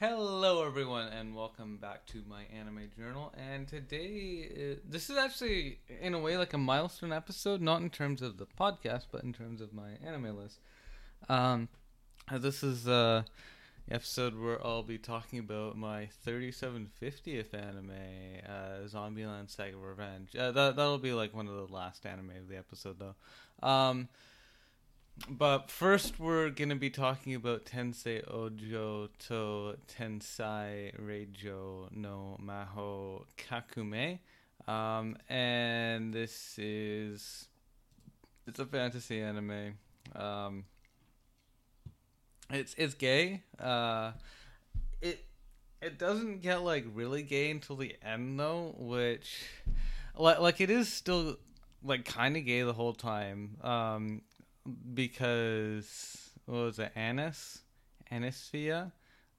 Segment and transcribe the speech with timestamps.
[0.00, 3.34] Hello, everyone, and welcome back to my anime journal.
[3.36, 8.22] And today, this is actually, in a way, like a milestone episode, not in terms
[8.22, 10.58] of the podcast, but in terms of my anime list.
[11.28, 11.68] Um,
[12.32, 13.24] this is uh,
[13.90, 17.92] episode where I'll be talking about my 3750th anime,
[18.48, 20.34] uh, Zombieland Saga Revenge.
[20.34, 23.68] Uh, that that'll be like one of the last anime of the episode, though.
[23.68, 24.08] Um,
[25.28, 34.18] but first, we're gonna be talking about Tensei Ojo to Tensai Reijo no Maho Kakumei,
[34.66, 37.48] um, and this is
[38.46, 39.74] it's a fantasy anime.
[40.14, 40.64] Um,
[42.50, 43.42] it's it's gay.
[43.58, 44.12] Uh,
[45.00, 45.24] it
[45.80, 49.44] it doesn't get like really gay until the end though, which
[50.16, 51.36] like like it is still
[51.82, 53.56] like kind of gay the whole time.
[53.62, 54.22] Um,
[54.94, 57.62] because what was it, Anis,
[58.10, 58.92] Anisphia?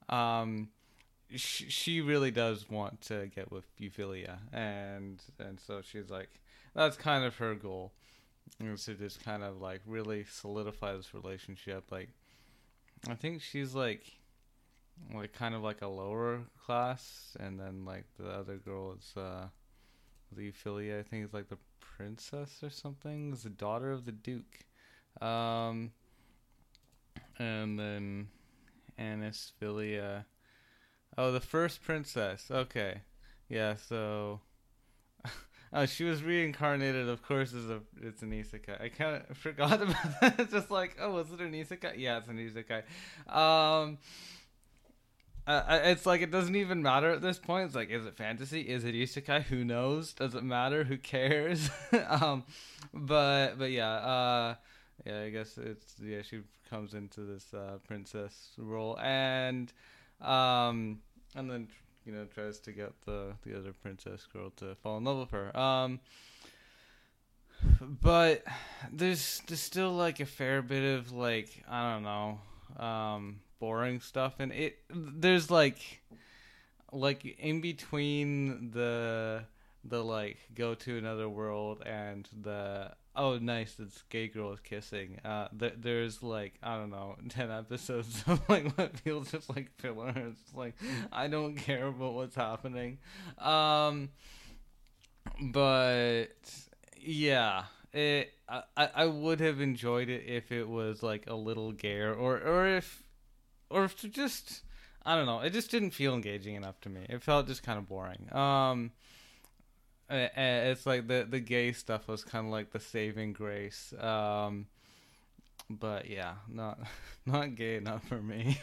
[0.08, 0.68] Um,
[1.34, 6.28] she, really does want to get with Euphyllia, and and so she's like,
[6.74, 7.92] that's kind of her goal,
[8.60, 11.84] is to just kind of like really solidify this relationship.
[11.90, 12.10] Like,
[13.08, 14.04] I think she's like,
[15.14, 19.46] like kind of like a lower class, and then like the other girl is uh,
[20.36, 21.00] Euphyllia.
[21.00, 23.32] I think is like the princess or something.
[23.32, 24.64] Is the daughter of the duke.
[25.20, 25.92] Um,
[27.38, 28.28] and then
[28.98, 30.24] Anisphilia.
[31.16, 32.50] Oh, the first princess.
[32.50, 33.02] Okay.
[33.48, 34.40] Yeah, so
[35.72, 38.80] oh, she was reincarnated, of course, as a it's an isekai.
[38.80, 40.40] I kind of forgot about that.
[40.40, 41.94] It's just like, oh, was it an isekai?
[41.98, 42.82] Yeah, it's an isekai.
[43.34, 43.98] Um,
[45.46, 47.66] uh, it's like it doesn't even matter at this point.
[47.66, 48.62] It's like, is it fantasy?
[48.62, 49.42] Is it isekai?
[49.44, 50.12] Who knows?
[50.12, 50.84] Does it matter?
[50.84, 51.68] Who cares?
[52.08, 52.44] um,
[52.94, 53.90] but but yeah.
[53.90, 54.54] Uh,
[55.06, 56.22] yeah, I guess it's yeah.
[56.22, 56.40] She
[56.70, 59.72] comes into this uh, princess role, and
[60.20, 61.00] um,
[61.34, 61.68] and then
[62.04, 65.30] you know tries to get the the other princess girl to fall in love with
[65.30, 65.56] her.
[65.56, 66.00] Um,
[67.80, 68.44] but
[68.92, 72.40] there's there's still like a fair bit of like I don't know,
[72.84, 76.02] um, boring stuff, and it there's like
[76.92, 79.44] like in between the
[79.84, 85.18] the like go to another world and the oh nice this gay girl is kissing.
[85.24, 89.70] Uh th- there's like i don't know 10 episodes of like what feels just like
[89.78, 90.12] filler.
[90.14, 90.74] It's like
[91.12, 92.98] i don't care about what's happening.
[93.38, 94.10] Um
[95.40, 96.28] but
[97.00, 98.62] yeah it I,
[98.94, 103.02] I would have enjoyed it if it was like a little gayer or or if
[103.70, 104.62] or if just
[105.04, 107.06] i don't know it just didn't feel engaging enough to me.
[107.08, 108.32] It felt just kind of boring.
[108.34, 108.92] Um
[110.10, 113.92] it's like the the gay stuff was kind of like the saving grace.
[113.98, 114.66] Um,
[115.70, 116.78] but yeah, not
[117.26, 118.58] not gay enough for me.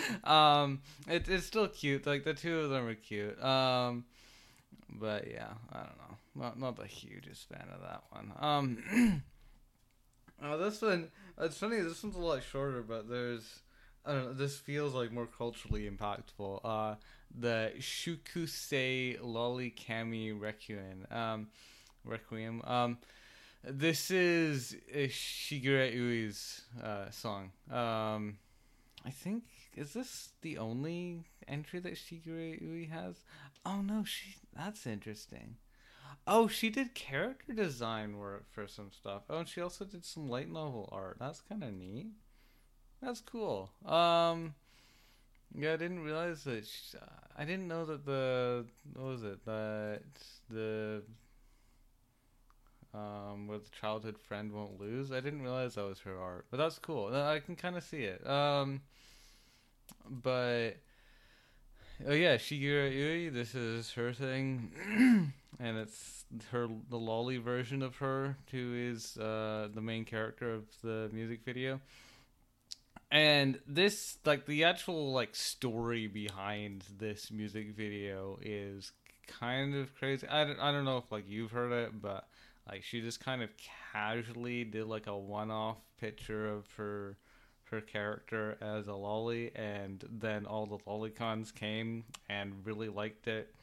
[0.24, 2.06] um, it, it's still cute.
[2.06, 3.42] Like the two of them are cute.
[3.42, 4.04] Um,
[4.88, 6.16] but yeah, I don't know.
[6.34, 8.32] Not not the hugest fan of that one.
[8.38, 9.22] Um,
[10.42, 11.10] oh, this one.
[11.38, 11.80] It's funny.
[11.80, 13.60] This one's a lot shorter, but there's.
[14.04, 14.32] I don't know.
[14.34, 16.60] This feels like more culturally impactful.
[16.64, 16.94] Uh,
[17.34, 21.06] the Shukusei Loli Kami Requiem.
[21.10, 21.48] Um,
[22.04, 22.62] Requiem.
[22.64, 22.98] Um,
[23.64, 27.50] this is Shigure Ui's uh, song.
[27.70, 28.38] Um,
[29.04, 29.44] I think
[29.74, 33.16] is this the only entry that Shigure Ui has?
[33.64, 34.36] Oh no, she.
[34.56, 35.56] That's interesting.
[36.26, 39.22] Oh, she did character design work for some stuff.
[39.28, 41.18] Oh, and she also did some light novel art.
[41.20, 42.06] That's kind of neat.
[43.00, 43.70] That's cool.
[43.84, 44.54] Um,
[45.54, 46.66] yeah, I didn't realize that.
[46.66, 46.98] She,
[47.36, 48.64] I didn't know that the
[48.94, 50.02] what was it that
[50.50, 51.02] the
[52.94, 55.12] um where the childhood friend won't lose.
[55.12, 57.14] I didn't realize that was her art, but that's cool.
[57.14, 58.26] I can kind of see it.
[58.26, 58.80] Um,
[60.08, 60.76] but
[62.06, 63.28] oh yeah, Shigure Ui.
[63.28, 64.72] This is her thing,
[65.60, 70.64] and it's her the loli version of her who is uh, the main character of
[70.82, 71.80] the music video
[73.16, 78.92] and this like the actual like story behind this music video is
[79.26, 80.28] kind of crazy.
[80.28, 82.28] I don't, I don't know if like you've heard it but
[82.68, 83.48] like she just kind of
[83.92, 87.16] casually did like a one-off picture of her
[87.70, 93.54] her character as a loli and then all the lolicons came and really liked it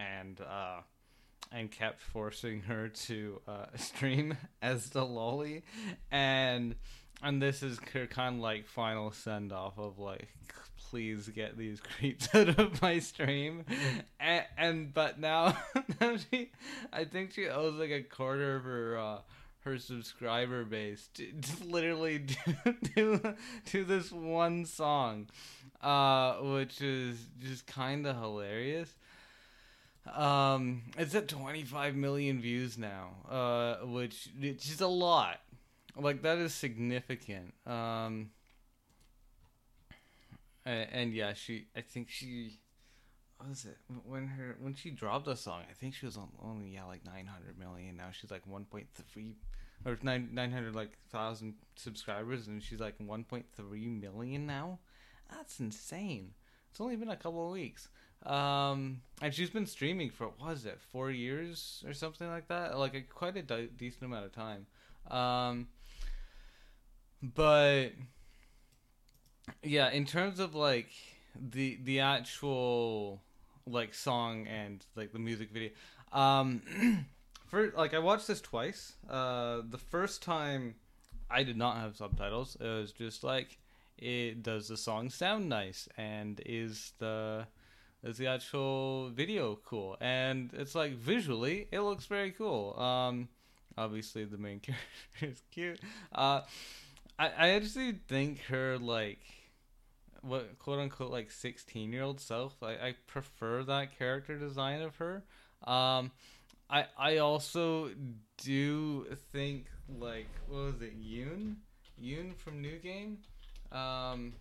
[0.00, 0.80] and uh
[1.52, 5.62] and kept forcing her to uh, stream as the loli.
[6.10, 6.74] And
[7.22, 10.28] and this is her kind of like final send off of like
[10.90, 13.64] please get these creeps out of my stream
[14.20, 15.56] and, and but now,
[16.00, 16.50] now she
[16.92, 19.18] i think she owes like a quarter of her uh
[19.66, 22.18] her subscriber base to, to literally
[22.94, 23.20] do,
[23.64, 25.26] do, this one song,
[25.82, 28.94] uh, which is just kind of hilarious.
[30.14, 35.40] Um, it's at 25 million views now, uh, which which is a lot.
[35.98, 37.54] Like that is significant.
[37.66, 38.30] Um,
[40.64, 41.66] and, and yeah, she.
[41.76, 42.58] I think she.
[43.38, 45.62] What was it when her when she dropped a song?
[45.70, 47.96] I think she was on only yeah like 900 million.
[47.96, 49.34] Now she's like 1.3
[49.84, 54.78] or nine 900 like thousand subscribers, and she's like 1.3 million now.
[55.30, 56.32] That's insane.
[56.70, 57.88] It's only been a couple of weeks.
[58.24, 62.78] Um, and she's been streaming for what was it four years or something like that,
[62.78, 64.66] like a, quite a de- decent amount of time.
[65.10, 65.68] Um,
[67.22, 67.90] but
[69.62, 70.90] yeah, in terms of like
[71.38, 73.22] the the actual
[73.66, 75.70] like song and like the music video,
[76.12, 77.06] um,
[77.46, 78.94] for like I watched this twice.
[79.08, 80.76] Uh, the first time
[81.30, 82.56] I did not have subtitles.
[82.60, 83.58] It was just like
[83.98, 87.46] it does the song sound nice and is the
[88.02, 93.26] is the actual video cool and it's like visually it looks very cool um
[93.78, 94.82] obviously the main character
[95.22, 95.80] is cute
[96.14, 96.42] uh
[97.18, 99.20] i i actually think her like
[100.22, 104.96] what quote unquote like 16 year old self I, I prefer that character design of
[104.96, 105.22] her.
[105.64, 106.10] Um
[106.68, 107.90] i i also
[108.38, 111.56] do think like what was it yoon?
[112.02, 113.18] Yoon from new game?
[113.72, 114.34] Um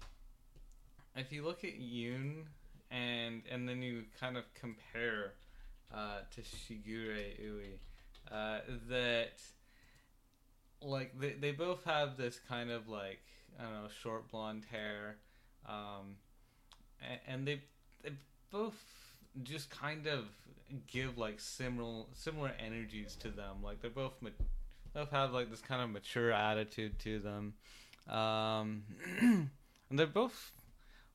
[1.16, 2.44] if you look at yoon
[2.92, 5.34] and and then you kind of compare
[5.94, 7.80] uh, to Shigure Ui,
[8.32, 9.40] uh, that
[10.86, 13.20] like they they both have this kind of like
[13.60, 15.18] I don't know short blonde hair,
[15.68, 16.18] um,
[17.02, 17.62] and, and they
[18.04, 18.12] they
[18.52, 18.76] both
[19.44, 20.26] just kind of
[20.88, 23.58] give like similar similar energies to them.
[23.64, 24.30] Like they're both ma-
[24.94, 27.54] both have like this kind of mature attitude to them,
[28.10, 28.84] um,
[29.22, 30.52] and they're both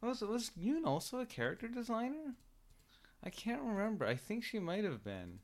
[0.03, 2.35] was was Yoon also a character designer?
[3.23, 4.07] I can't remember.
[4.07, 5.41] I think she might have been.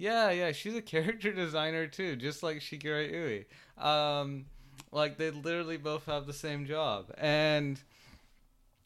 [0.00, 3.46] Yeah, yeah, she's a character designer too, just like Shigure Ui.
[3.84, 4.46] Um,
[4.92, 7.78] like they literally both have the same job, and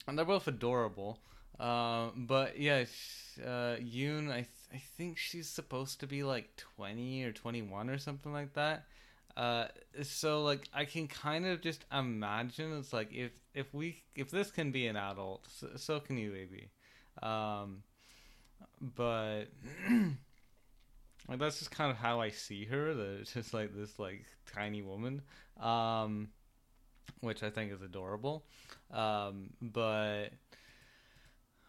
[0.07, 1.19] and they're both adorable.
[1.59, 2.85] Uh, but yeah,
[3.45, 7.89] uh, Yoon, I th- I think she's supposed to be like twenty or twenty one
[7.89, 8.87] or something like that.
[9.37, 9.67] Uh,
[10.03, 14.51] so like I can kind of just imagine it's like if if we if this
[14.51, 16.71] can be an adult, so, so can you, baby.
[17.23, 17.83] Um,
[18.81, 19.45] but
[21.29, 22.95] like that's just kind of how I see her.
[22.95, 25.23] That it's just like this like tiny woman,
[25.61, 26.29] um,
[27.21, 28.45] which I think is adorable.
[28.93, 30.29] Um, but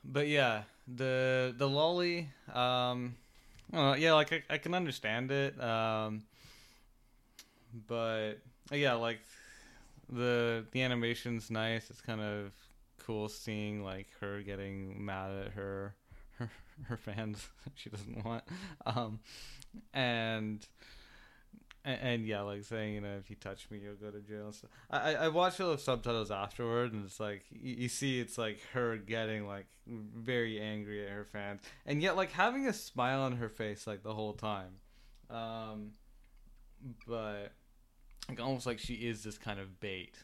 [0.03, 3.15] but yeah, the the loli, um,
[3.73, 5.61] yeah, like I, I can understand it.
[5.61, 6.23] Um
[7.87, 8.35] but
[8.71, 9.19] yeah, like
[10.09, 11.89] the the animation's nice.
[11.89, 12.53] It's kind of
[12.99, 15.95] cool seeing like her getting mad at her
[16.83, 18.43] her, fans she doesn't want,
[18.85, 19.19] um,
[19.93, 20.65] and,
[21.83, 22.25] and.
[22.25, 24.51] Yeah, like saying, you know, if you touch me, you'll go to jail.
[24.51, 28.59] So I I watched all the subtitles afterward, and it's like you, see, it's like
[28.73, 33.33] her getting like very angry at her fans, and yet like having a smile on
[33.37, 34.79] her face like the whole time.
[35.29, 35.91] Um,
[37.07, 37.51] but
[38.29, 40.15] like almost like she is this kind of bait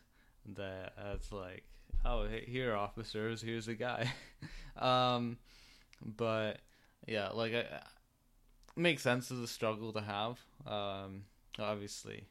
[0.56, 1.64] that uh, it's like
[2.06, 4.12] oh here officers here's a guy
[4.78, 5.38] um
[6.04, 6.60] but
[7.08, 7.68] yeah like it
[8.76, 11.24] makes sense as a struggle to have um
[11.60, 12.26] obviously.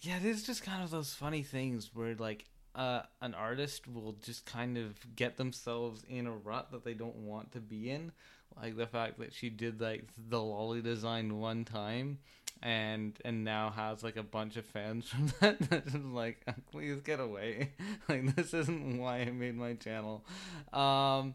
[0.00, 2.44] Yeah it is just kind of those funny things where like
[2.74, 7.16] uh, an artist will just kind of get themselves in a rut that they don't
[7.16, 8.12] want to be in.
[8.56, 12.18] Like the fact that she did like the loli design one time
[12.62, 17.20] and and now has like a bunch of fans from that that's like please get
[17.20, 17.70] away.
[18.08, 20.24] Like this isn't why i made my channel.
[20.72, 21.34] Um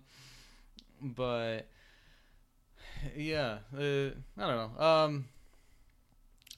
[1.04, 1.68] but
[3.16, 5.26] yeah uh, i don't know um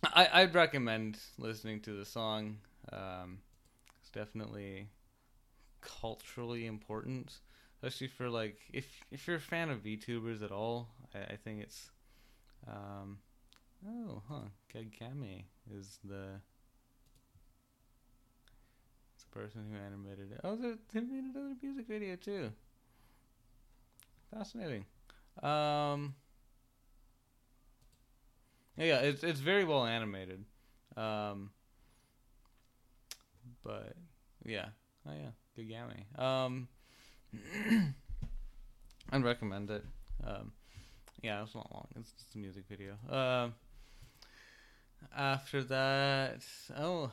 [0.03, 2.57] i i'd recommend listening to the song
[2.91, 3.39] um
[3.99, 4.87] it's definitely
[5.81, 7.39] culturally important
[7.81, 11.61] especially for like if if you're a fan of VTubers at all i, I think
[11.61, 11.89] it's
[12.67, 13.19] um
[13.87, 14.49] Oh, huh.
[14.73, 16.41] Kagame is the
[19.19, 20.41] the person who animated it.
[20.43, 20.55] Oh,
[20.93, 22.51] they made another music video too.
[24.37, 24.83] Fascinating.
[25.41, 26.15] Um,
[28.77, 30.43] yeah, it's it's very well animated.
[30.97, 31.51] Um,
[33.63, 33.93] but
[34.43, 34.65] yeah,
[35.07, 36.19] oh yeah, Kagame.
[36.21, 36.67] Um,
[39.11, 39.85] I'd recommend it.
[40.25, 40.51] Um,
[41.23, 41.87] yeah, it's not long.
[41.97, 42.95] It's just a music video.
[43.09, 43.53] Um,
[45.15, 46.43] after that,
[46.77, 47.11] oh,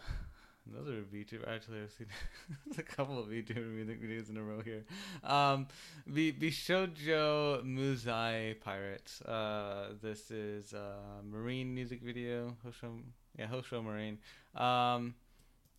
[0.70, 1.48] another VTuber.
[1.48, 2.06] Actually, I've seen
[2.78, 4.84] a couple of VTuber music videos in a row here.
[5.24, 5.66] Um,
[6.06, 9.22] the Bishojo Muzai Pirates.
[9.22, 10.96] Uh, this is a
[11.28, 12.56] marine music video.
[12.66, 13.00] Hosho,
[13.38, 14.18] yeah, Hosho Marine.
[14.54, 15.14] Um,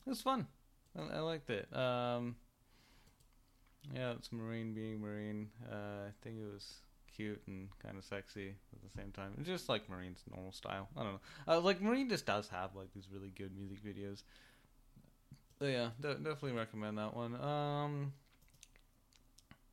[0.05, 0.47] it was fun.
[0.97, 1.67] I, I liked it.
[1.75, 2.35] Um,
[3.93, 5.49] yeah, it's marine being marine.
[5.69, 6.75] Uh, I think it was
[7.15, 9.33] cute and kind of sexy at the same time.
[9.37, 10.89] It's just like Marine's normal style.
[10.97, 11.19] I don't know.
[11.47, 14.23] Uh, like Marine just does have like these really good music videos.
[15.67, 17.39] Yeah, de- definitely recommend that one.
[17.39, 18.13] Um,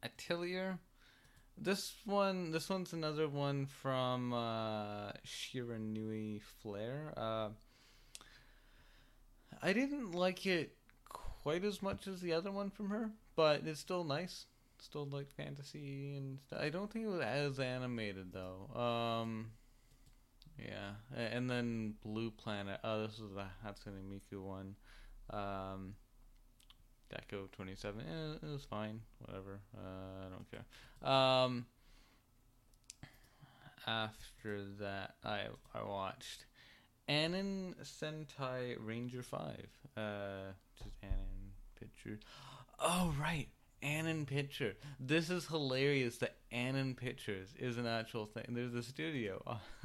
[0.03, 0.79] Atelier.
[1.59, 7.13] This one, this one's another one from uh, Shiranui Flare.
[7.17, 7.49] Uh,
[9.63, 10.77] I didn't like it
[11.09, 14.47] quite as much as the other one from her, but it's still nice
[14.83, 16.61] still like fantasy and stuff.
[16.61, 18.69] I don't think it was as animated though.
[18.79, 19.53] Um,
[20.59, 22.81] yeah, and then Blue Planet.
[22.85, 24.77] Oh, this was the Hatsune Miku one.
[25.33, 25.95] Um,
[27.53, 28.01] twenty seven.
[28.01, 29.01] Eh, it was fine.
[29.19, 29.61] Whatever.
[29.77, 31.11] Uh, I don't care.
[31.11, 31.67] Um,
[33.87, 36.47] after that, I I watched
[37.09, 39.69] Anin Sentai Ranger Five.
[39.97, 42.19] Uh, just Anin picture.
[42.79, 43.49] Oh right,
[43.83, 44.75] Anon Picture.
[44.99, 48.45] This is hilarious that Anon Pictures is an actual thing.
[48.51, 49.43] There's a studio.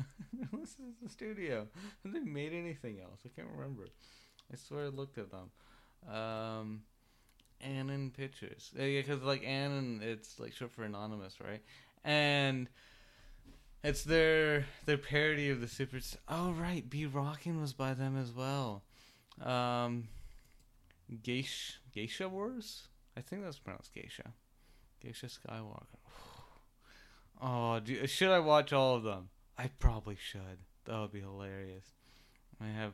[0.53, 1.67] this is the studio.
[2.03, 3.19] Have they made anything else?
[3.25, 3.87] I can't remember.
[4.51, 5.51] I swear I looked at them.
[6.13, 6.81] Um,
[7.61, 8.71] Anon Pictures.
[8.75, 11.61] Yeah, because like Anon, it's like short for anonymous, right?
[12.03, 12.69] And
[13.83, 15.99] it's their their parody of the Super.
[16.27, 18.83] Oh right, Be Rockin' was by them as well.
[19.41, 20.07] Um,
[21.23, 22.87] Geisha Geisha Wars.
[23.17, 24.33] I think that's pronounced Geisha.
[25.01, 25.99] Geisha Skywalker.
[27.41, 29.27] Oh, do, should I watch all of them?
[29.57, 30.57] I probably should.
[30.85, 31.83] That would be hilarious.
[32.61, 32.93] I have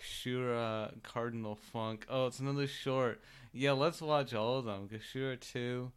[0.00, 2.06] Kashura Cardinal Funk.
[2.08, 3.20] Oh, it's another short.
[3.52, 4.88] Yeah, let's watch all of them.
[4.88, 5.90] Kashura 2.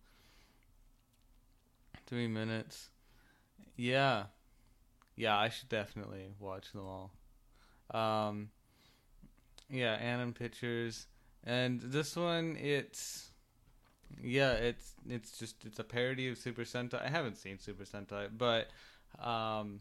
[2.07, 2.89] Three minutes.
[3.75, 4.25] Yeah.
[5.15, 7.11] Yeah, I should definitely watch them all.
[7.93, 8.49] Um,
[9.69, 11.07] yeah, Anon Pictures.
[11.43, 13.31] And this one, it's
[14.21, 17.03] yeah, it's it's just it's a parody of Super Sentai.
[17.03, 18.69] I haven't seen Super Sentai, but
[19.25, 19.79] um,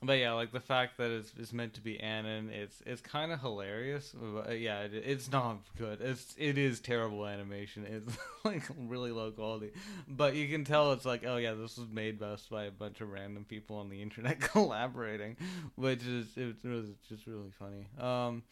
[0.00, 3.32] but yeah, like the fact that it's, it's meant to be Anon, it's it's kind
[3.32, 4.14] of hilarious.
[4.14, 6.00] But uh, yeah, it, it's not good.
[6.00, 7.84] It's it is terrible animation.
[7.84, 9.72] It's like really low quality,
[10.06, 13.00] but you can tell it's like oh yeah, this was made best by a bunch
[13.00, 15.36] of random people on the internet collaborating,
[15.74, 17.88] which is it was just really funny.
[17.98, 18.44] Um,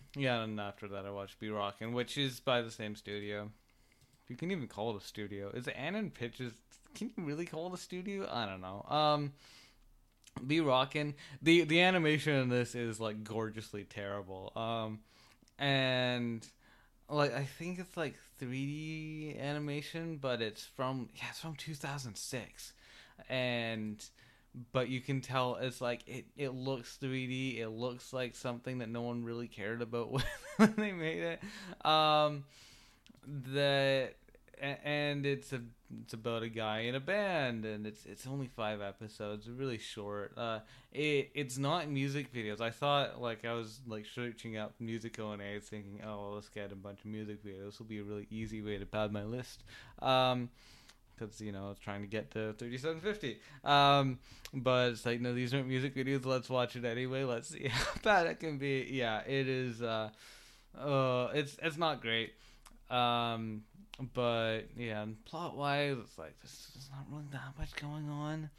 [0.16, 3.50] yeah, and after that I watched B Rockin', which is by the same studio.
[4.28, 5.50] You can even call it a studio.
[5.50, 6.52] Is Anon Pictures?
[6.94, 8.28] Can you really call it a studio?
[8.30, 8.86] I don't know.
[8.88, 9.32] Um,
[10.46, 11.14] B rocking.
[11.42, 14.52] The the animation in this is like gorgeously terrible.
[14.56, 15.00] Um,
[15.58, 16.46] and
[17.08, 22.72] like I think it's like 3D animation, but it's from yeah, it's from 2006,
[23.28, 24.04] and
[24.72, 27.58] but you can tell it's like it, it looks 3D.
[27.58, 30.10] It looks like something that no one really cared about
[30.56, 31.86] when they made it.
[31.86, 32.44] Um,
[33.26, 34.14] that
[34.60, 35.60] and it's a
[36.02, 40.32] it's about a guy in a band and it's it's only five episodes really short
[40.36, 40.60] uh
[40.92, 45.64] it it's not music videos i thought like i was like searching up music ONAs
[45.64, 48.62] thinking oh well, let's get a bunch of music videos will be a really easy
[48.62, 49.64] way to pad my list
[50.00, 50.48] um
[51.20, 53.40] because you know I was trying to get to 3750.
[53.64, 54.18] Um,
[54.54, 56.24] but it's like no, these aren't music videos.
[56.24, 57.24] Let's watch it anyway.
[57.24, 58.88] Let's see how bad it can be.
[58.90, 59.82] Yeah, it is.
[59.82, 60.10] Uh,
[60.78, 62.32] uh, it's it's not great.
[62.90, 63.62] Um,
[64.14, 68.50] but yeah, plot wise, it's like there's not really that much going on,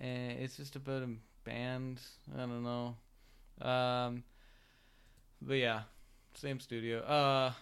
[0.00, 1.08] and it's just about a
[1.44, 2.00] band.
[2.34, 2.96] I don't know.
[3.60, 4.24] Um,
[5.40, 5.82] but yeah,
[6.34, 7.00] same studio.
[7.00, 7.52] Uh,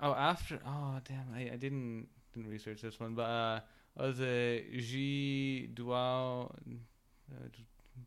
[0.00, 3.60] oh after oh damn, I, I didn't didn't research this one, but uh,
[3.96, 6.48] was it Ji Dua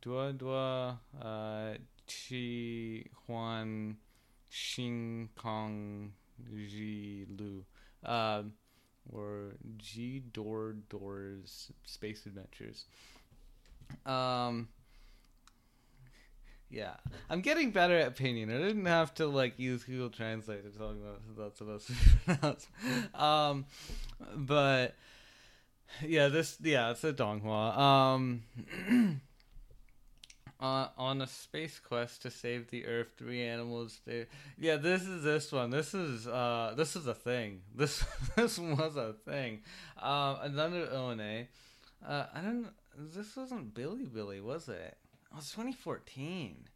[0.02, 1.74] Dua Dua uh,
[2.08, 3.98] Chi Huan
[4.52, 6.12] Xing Kong
[6.56, 7.64] Ji Lu,
[8.06, 8.54] um,
[9.12, 12.86] or G Door Doors Space Adventures.
[14.06, 14.70] Um,
[16.70, 16.94] yeah,
[17.30, 18.52] I'm getting better at painting.
[18.52, 21.94] I didn't have to like use Google Translate to tell me what that's supposed to
[22.26, 22.68] pronounce.
[23.16, 23.66] Um,
[24.36, 24.96] but
[26.06, 27.78] yeah, this yeah, it's a Donghua.
[27.78, 28.44] Um,
[30.60, 34.02] uh, on a space quest to save the Earth, three animals.
[34.06, 34.26] They,
[34.58, 35.70] yeah, this is this one.
[35.70, 37.62] This is uh, this is a thing.
[37.76, 38.04] This
[38.36, 39.62] this was a thing.
[40.02, 41.46] Um, another ONA.
[42.06, 42.68] Uh, I don't.
[42.98, 44.98] This wasn't Bilibili, was it?
[45.32, 46.68] It was 2014.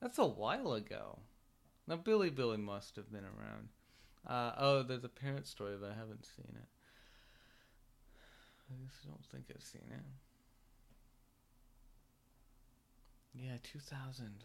[0.00, 1.20] That's a while ago.
[1.86, 3.68] Now Bilibili must have been around.
[4.26, 6.68] Uh, oh, there's a parent story, but I haven't seen it.
[8.70, 10.31] I I don't think I've seen it.
[13.34, 14.44] Yeah, 2000.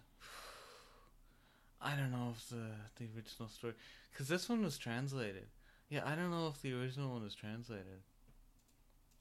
[1.82, 3.74] I don't know if the the original story,
[4.12, 5.48] because this one was translated.
[5.89, 8.01] Yeah, I don't know if the original one was translated.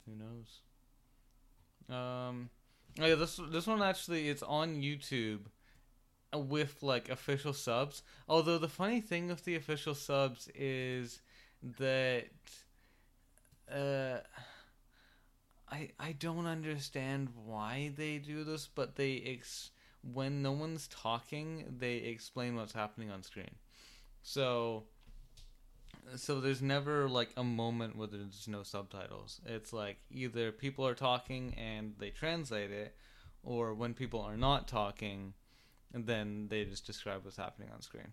[0.07, 0.61] Who knows?
[1.89, 2.51] Um,
[3.01, 5.41] oh yeah, this this one actually it's on YouTube
[6.35, 8.03] with like official subs.
[8.29, 11.21] Although the funny thing with the official subs is
[11.79, 12.27] that
[13.71, 14.19] uh
[15.71, 19.71] I I don't understand why they do this, but they ex
[20.03, 23.57] when no one's talking, they explain what's happening on screen.
[24.23, 24.85] So
[26.15, 29.41] so there's never like a moment where there's no subtitles.
[29.45, 32.95] It's like either people are talking and they translate it,
[33.43, 35.35] or when people are not talking,
[35.93, 38.13] then they just describe what's happening on screen.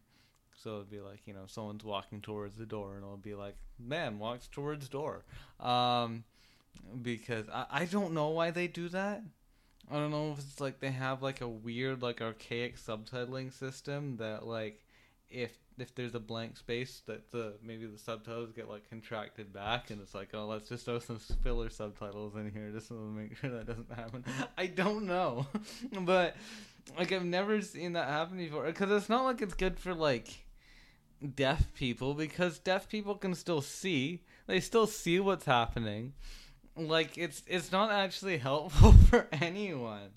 [0.55, 3.55] So it'd be like you know someone's walking towards the door, and it'll be like
[3.79, 5.25] man walks towards door,
[5.59, 6.23] um,
[7.01, 9.23] because I I don't know why they do that.
[9.91, 14.17] I don't know if it's like they have like a weird like archaic subtitling system
[14.17, 14.79] that like
[15.29, 19.89] if if there's a blank space that the maybe the subtitles get like contracted back
[19.89, 23.35] and it's like oh let's just throw some filler subtitles in here just to make
[23.37, 24.23] sure that doesn't happen.
[24.57, 25.47] I don't know.
[26.01, 26.35] But
[26.97, 30.45] like i've never seen that happen before because it's not like it's good for like
[31.35, 34.21] deaf people because deaf people can still see.
[34.47, 36.13] They still see what's happening
[36.75, 40.11] like it's it's not actually helpful for anyone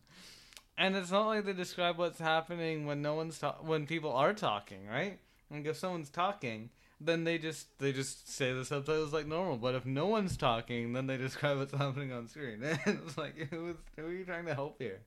[0.78, 4.34] and it's not like they describe what's happening when no one's ta- when people are
[4.34, 5.18] talking, right?
[5.50, 6.70] Like if someone's talking,
[7.00, 9.56] then they just they just say the subtitles like normal.
[9.56, 12.62] But if no one's talking, then they describe what's happening on screen.
[12.86, 15.00] And it's like who is who are you trying to help here?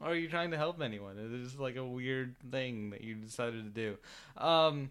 [0.00, 1.16] Or are you trying to help anyone?
[1.18, 3.96] It's just like a weird thing that you decided to do.
[4.36, 4.90] Um,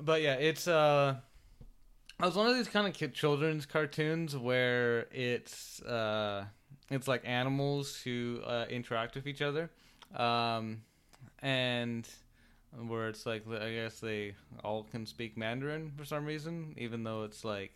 [0.00, 1.16] but yeah, it's uh.
[2.18, 6.46] I was one of these kind of children's cartoons where it's uh,
[6.90, 9.70] it's like animals who uh, interact with each other,
[10.14, 10.80] um,
[11.40, 12.08] and
[12.86, 17.24] where it's like I guess they all can speak Mandarin for some reason, even though
[17.24, 17.74] it's like,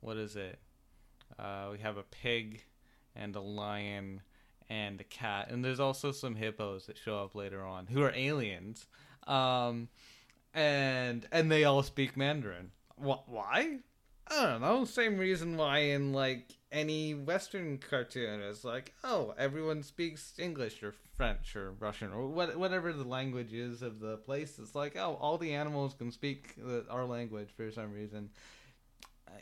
[0.00, 0.58] what is it?
[1.38, 2.64] Uh, we have a pig
[3.16, 4.20] and a lion
[4.68, 8.12] and a cat, and there's also some hippos that show up later on who are
[8.14, 8.84] aliens,
[9.26, 9.88] um,
[10.52, 12.72] and and they all speak Mandarin.
[12.96, 13.78] Wh- why?
[14.26, 14.84] I don't know.
[14.84, 20.94] Same reason why in like any Western cartoon is like, oh, everyone speaks English or
[21.16, 24.58] French or Russian or what, whatever the language is of the place.
[24.58, 28.30] It's like, oh, all the animals can speak the, our language for some reason,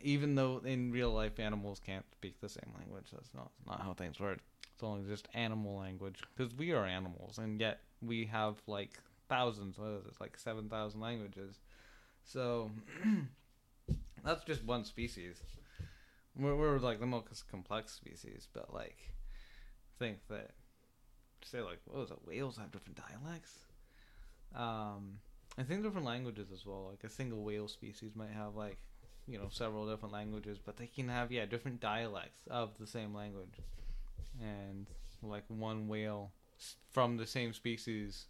[0.02, 3.06] even though in real life animals can't speak the same language.
[3.12, 4.40] That's not not how things work.
[4.74, 9.78] It's only just animal language because we are animals, and yet we have like thousands.
[9.78, 10.14] What is it?
[10.20, 11.60] Like seven thousand languages.
[12.24, 12.70] So.
[14.24, 15.40] That's just one species.
[16.36, 18.98] We're, we're like the most complex species, but like,
[19.98, 20.50] think that
[21.44, 22.18] say like what was it?
[22.26, 23.52] Whales have different dialects.
[24.54, 25.18] Um,
[25.58, 26.88] I think different languages as well.
[26.90, 28.78] Like a single whale species might have like
[29.26, 33.14] you know several different languages, but they can have yeah different dialects of the same
[33.14, 33.60] language,
[34.40, 34.86] and
[35.22, 36.32] like one whale
[36.90, 38.26] from the same species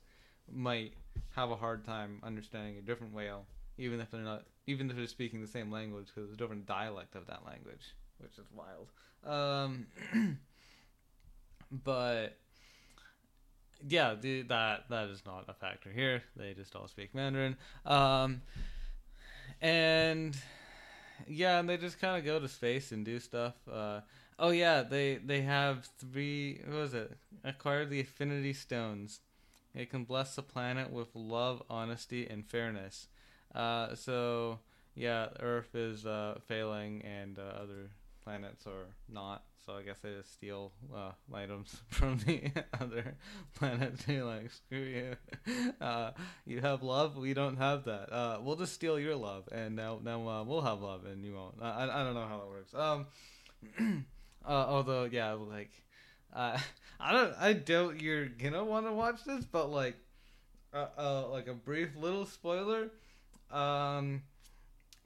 [0.51, 0.95] might
[1.35, 3.47] have a hard time understanding a different whale,
[3.83, 6.67] even if they're not even if they're speaking the same language because it's a different
[6.67, 8.89] dialect of that language, which is wild.
[9.25, 9.87] Um,
[11.71, 12.39] but
[13.87, 16.23] yeah, the, that that is not a factor here.
[16.37, 18.43] They just all speak Mandarin, um,
[19.61, 20.37] and
[21.27, 23.55] yeah, and they just kind of go to space and do stuff.
[23.71, 24.01] Uh,
[24.39, 26.61] oh yeah, they they have three.
[26.67, 27.17] What was it?
[27.45, 29.21] Acquire the Affinity Stones.
[29.75, 33.09] It can bless the planet with love, honesty, and fairness.
[33.55, 34.59] Uh, so
[34.95, 37.91] yeah, Earth is uh, failing, and uh, other
[38.25, 39.45] planets are not.
[39.65, 43.15] So I guess they just steal uh, items from the other
[43.55, 44.05] planets.
[44.09, 45.17] You're like, screw you.
[45.81, 46.11] Uh,
[46.45, 48.13] you have love, we don't have that.
[48.13, 51.35] Uh, we'll just steal your love, and now now uh, we'll have love, and you
[51.35, 51.55] won't.
[51.61, 52.75] I I don't know how that works.
[52.75, 54.05] Um,
[54.47, 55.71] although yeah, like.
[56.35, 56.59] Uh,
[56.99, 57.35] I don't.
[57.39, 59.97] I doubt you're gonna want to watch this, but like,
[60.73, 62.91] uh, uh, like a brief little spoiler.
[63.53, 64.23] Um,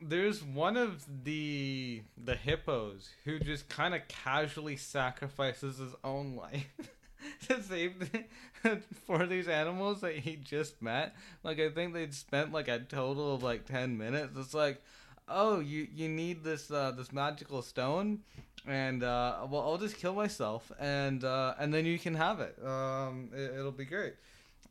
[0.00, 6.66] there's one of the the hippos who just kind of casually sacrifices his own life
[7.48, 11.14] to save the, for these animals that he just met.
[11.42, 14.36] Like I think they'd spent like a total of like ten minutes.
[14.36, 14.82] It's like,
[15.28, 18.20] oh, you you need this uh, this magical stone,
[18.66, 22.58] and uh, well, I'll just kill myself, and uh, and then you can have it.
[22.64, 24.14] Um, it, it'll be great.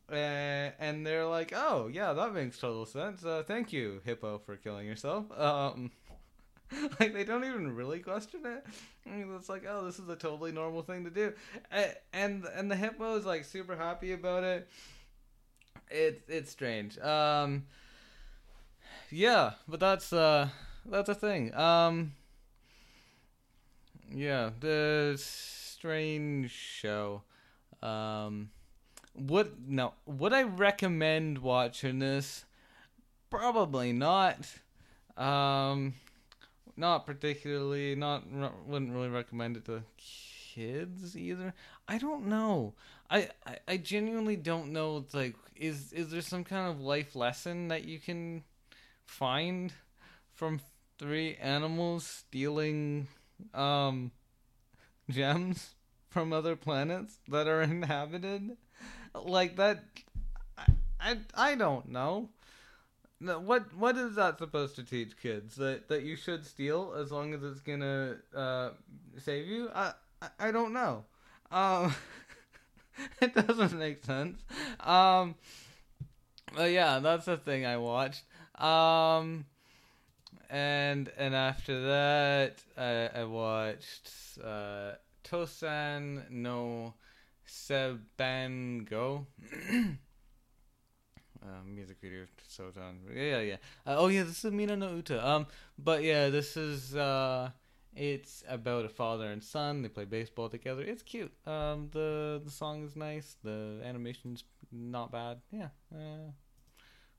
[0.08, 3.24] And, and they're like, oh yeah, that makes total sense.
[3.24, 5.26] Uh, thank you, hippo, for killing yourself.
[5.38, 5.90] Um,
[7.00, 8.66] like they don't even really question it.
[9.04, 11.32] It's like, oh, this is a totally normal thing to do,
[12.12, 14.68] and and the hippo is like super happy about it.
[15.90, 16.98] It's it's strange.
[16.98, 17.66] Um,
[19.10, 20.48] yeah, but that's uh
[20.84, 21.54] that's a thing.
[21.54, 22.12] Um,
[24.10, 27.22] yeah, the strange show.
[27.82, 28.50] Um,
[29.18, 32.44] would no, would I recommend watching this?
[33.30, 34.46] Probably not.
[35.16, 35.94] Um,
[36.76, 37.94] not particularly.
[37.94, 38.24] Not
[38.66, 41.54] wouldn't really recommend it to kids either.
[41.88, 42.74] I don't know.
[43.10, 45.04] I, I I genuinely don't know.
[45.12, 48.44] Like is is there some kind of life lesson that you can
[49.04, 49.72] find
[50.34, 50.60] from
[50.98, 53.08] three animals stealing
[53.54, 54.10] um
[55.10, 55.74] gems
[56.08, 58.56] from other planets that are inhabited?
[59.14, 59.84] Like that
[60.58, 60.64] I,
[61.00, 62.30] I I don't know.
[63.20, 67.32] What what is that supposed to teach kids that that you should steal as long
[67.32, 68.70] as it's gonna uh,
[69.18, 69.70] save you?
[69.74, 69.92] I
[70.38, 71.04] I, don't know.
[71.50, 71.94] Um,
[73.20, 74.42] it doesn't make sense.
[74.80, 75.34] Um,
[76.54, 78.24] but yeah, that's the thing I watched.
[78.60, 79.46] Um,
[80.48, 84.10] and and after that, I I watched
[84.42, 84.92] uh,
[85.24, 86.94] Tosan no
[87.48, 89.26] Sebango.
[91.46, 93.00] uh, music video so done.
[93.14, 93.56] Yeah, yeah.
[93.86, 95.26] Uh, oh yeah, this is Minna no Uta.
[95.26, 95.46] Um,
[95.78, 97.50] but yeah, this is uh,
[97.94, 99.82] it's about a father and son.
[99.82, 100.82] They play baseball together.
[100.82, 101.32] It's cute.
[101.46, 103.36] Um, the the song is nice.
[103.42, 105.40] The animation's not bad.
[105.50, 105.68] Yeah.
[105.94, 106.30] Uh,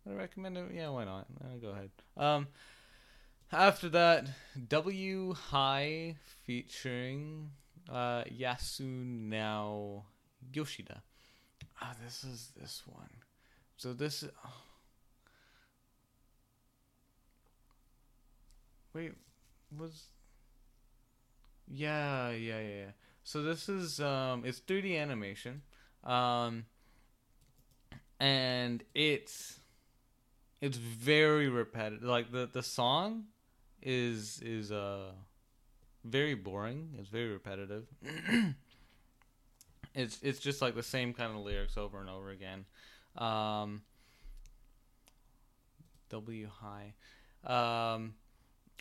[0.09, 0.65] I recommend it.
[0.73, 1.27] Yeah, why not?
[1.41, 1.89] Uh, go ahead.
[2.15, 2.47] Um,
[3.51, 4.27] after that,
[4.67, 7.51] W High featuring
[7.89, 10.03] uh Yasunao
[10.53, 11.01] Yoshida.
[11.81, 13.09] Ah, oh, this is this one.
[13.77, 14.29] So this is.
[14.45, 14.53] Oh.
[18.93, 19.13] Wait,
[19.77, 20.07] was.
[21.67, 22.91] Yeah, yeah, yeah.
[23.23, 25.61] So this is um, it's 3D animation,
[26.03, 26.65] um,
[28.19, 29.59] and it's
[30.61, 32.03] it's very repetitive.
[32.03, 33.25] Like the the song
[33.81, 35.11] is is uh
[36.03, 36.95] very boring.
[36.97, 37.85] It's very repetitive.
[39.97, 42.65] it's it's just like the same kind of lyrics over and over again.
[43.17, 43.81] Um,
[46.09, 46.93] w high.
[47.45, 48.13] Um,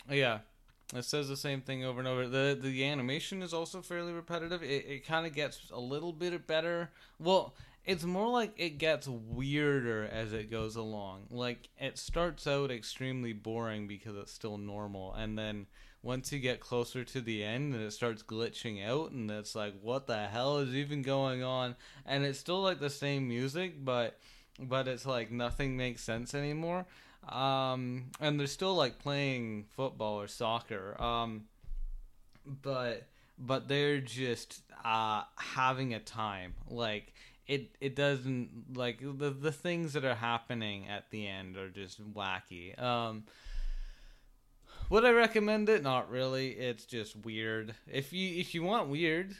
[0.09, 0.39] yeah,
[0.95, 2.27] it says the same thing over and over.
[2.27, 4.63] the The animation is also fairly repetitive.
[4.63, 6.91] It it kind of gets a little bit better.
[7.19, 11.27] Well, it's more like it gets weirder as it goes along.
[11.29, 15.67] Like it starts out extremely boring because it's still normal, and then
[16.03, 19.73] once you get closer to the end and it starts glitching out and it's like
[19.81, 21.75] what the hell is even going on?
[22.05, 24.19] And it's still like the same music but
[24.59, 26.85] but it's like nothing makes sense anymore.
[27.27, 31.45] Um and they're still like playing football or soccer um
[32.45, 33.07] but
[33.37, 36.53] but they're just uh having a time.
[36.69, 37.13] Like
[37.47, 42.01] it it doesn't like the the things that are happening at the end are just
[42.13, 42.79] wacky.
[42.81, 43.23] Um
[44.89, 45.83] would I recommend it?
[45.83, 46.51] Not really.
[46.51, 47.75] It's just weird.
[47.91, 49.35] If you if you want weird,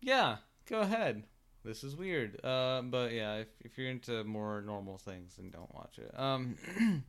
[0.00, 0.36] yeah,
[0.68, 1.24] go ahead.
[1.64, 2.44] This is weird.
[2.44, 6.12] Uh, but yeah, if if you're into more normal things, then don't watch it.
[6.18, 6.56] Um,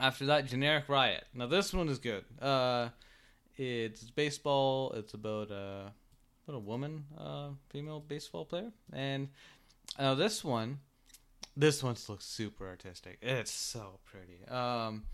[0.00, 1.24] after that, generic riot.
[1.34, 2.24] Now this one is good.
[2.40, 2.88] Uh,
[3.56, 4.92] it's baseball.
[4.92, 5.92] It's about a
[6.46, 9.28] about a woman, uh, female baseball player, and
[9.98, 10.78] now this one,
[11.56, 13.18] this one looks super artistic.
[13.20, 14.46] It's so pretty.
[14.48, 15.04] Um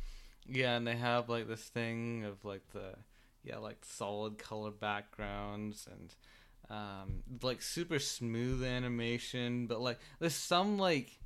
[0.48, 2.94] yeah, and they have like this thing of like the
[3.42, 6.14] yeah, like solid color backgrounds and
[6.70, 11.18] um like super smooth animation, but like there's some like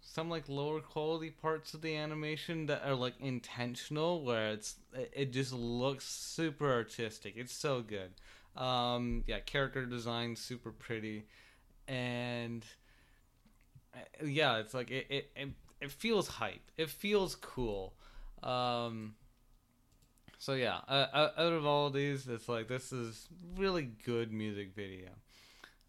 [0.00, 4.76] some like lower quality parts of the animation that are like intentional where it's
[5.12, 7.34] it just looks super artistic.
[7.36, 8.12] It's so good.
[8.56, 11.26] Um yeah, character design super pretty
[11.88, 12.64] and
[13.94, 15.48] uh, yeah, it's like it, it, it
[15.80, 16.70] it feels hype.
[16.76, 17.94] It feels cool.
[18.42, 19.14] Um,
[20.38, 24.74] so yeah, uh, out of all of these, it's like this is really good music
[24.74, 25.08] video.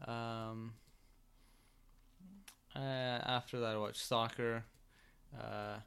[0.08, 0.74] Um,
[2.76, 4.64] uh, after that, I watched soccer.
[5.38, 5.80] Uh,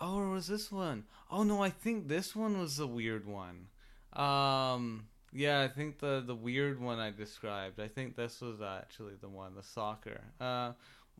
[0.00, 1.04] oh, or was this one?
[1.30, 3.66] Oh no, I think this one was the weird one.
[4.12, 7.80] Um, yeah, I think the the weird one I described.
[7.80, 10.20] I think this was actually the one, the soccer.
[10.40, 10.72] Uh,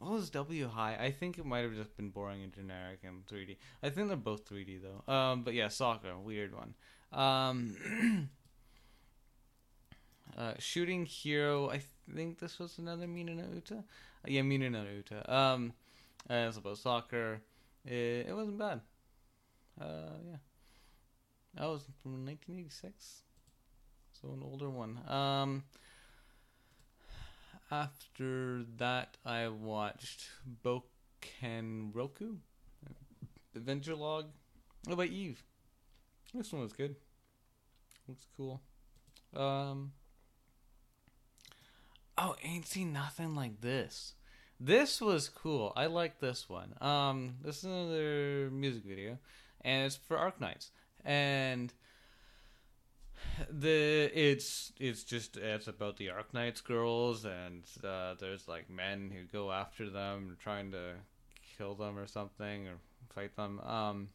[0.02, 0.96] what was W High?
[1.00, 3.56] I think it might have just been boring and generic and 3D.
[3.82, 5.12] I think they're both 3D though.
[5.12, 6.74] Um, but yeah, soccer, weird one.
[7.12, 8.28] Um,
[10.36, 11.70] uh, shooting hero.
[11.70, 11.82] I
[12.14, 13.76] think this was another Minna no Uta.
[13.76, 13.80] Uh,
[14.26, 15.32] yeah, Minna no Uta.
[15.32, 15.72] Um,
[16.28, 17.40] it's about soccer.
[17.84, 18.80] It, it wasn't bad.
[19.80, 20.36] Uh, yeah.
[21.54, 23.22] That was from 1986.
[24.20, 24.98] So an older one.
[25.08, 25.64] Um,
[27.72, 30.28] after that, I watched
[30.62, 32.34] Boken Roku,
[33.56, 34.26] Adventure Log.
[34.84, 35.42] What about Eve?
[36.34, 36.96] This one was good.
[38.06, 38.60] Looks cool.
[39.34, 39.92] Um.
[42.18, 44.14] Oh, ain't seen nothing like this.
[44.60, 45.72] This was cool.
[45.74, 46.74] I like this one.
[46.80, 49.18] Um, this is another music video,
[49.62, 50.70] and it's for Arknights,
[51.04, 51.72] and
[53.50, 59.24] the it's it's just it's about the Arknights girls, and uh, there's like men who
[59.24, 60.94] go after them, trying to
[61.56, 62.74] kill them or something or
[63.14, 63.60] fight them.
[63.60, 64.08] Um,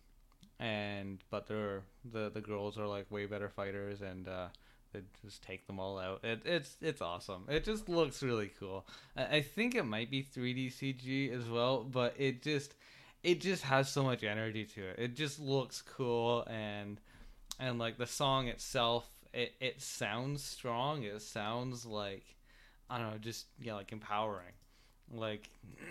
[0.60, 4.48] and but they're the the girls are like way better fighters, and uh,
[4.94, 6.24] they just take them all out.
[6.24, 7.46] It, it's it's awesome.
[7.48, 8.86] It just looks really cool.
[9.16, 12.76] I, I think it might be 3D CG as well, but it just
[13.24, 14.96] it just has so much energy to it.
[14.98, 17.00] It just looks cool and
[17.60, 21.04] and like the song itself, it it sounds strong.
[21.04, 22.36] It sounds like
[22.90, 24.54] I don't know, just yeah, like empowering.
[25.12, 25.50] Like